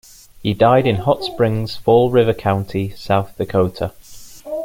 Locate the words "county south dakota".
2.33-3.93